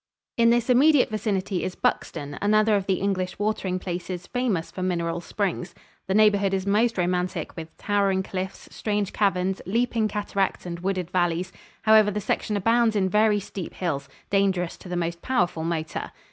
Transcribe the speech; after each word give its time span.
In 0.35 0.49
this 0.49 0.67
immediate 0.67 1.11
vicinity 1.11 1.63
is 1.63 1.75
Buxton, 1.75 2.35
another 2.41 2.75
of 2.75 2.87
the 2.87 2.95
English 2.95 3.37
watering 3.37 3.77
places 3.77 4.25
famous 4.25 4.71
for 4.71 4.81
mineral 4.81 5.21
springs. 5.21 5.75
The 6.07 6.15
neighborhood 6.15 6.55
is 6.55 6.65
most 6.65 6.97
romantic, 6.97 7.55
with 7.55 7.77
towering 7.77 8.23
cliffs, 8.23 8.67
strange 8.75 9.13
caverns, 9.13 9.61
leaping 9.67 10.07
cataracts 10.07 10.65
and 10.65 10.79
wooded 10.79 11.11
valleys. 11.11 11.51
However, 11.83 12.09
the 12.09 12.19
section 12.19 12.57
abounds 12.57 12.95
in 12.95 13.09
very 13.09 13.39
steep 13.39 13.75
hills, 13.75 14.09
dangerous 14.31 14.75
to 14.77 14.89
the 14.89 14.97
most 14.97 15.21
powerful 15.21 15.63
motor. 15.63 16.11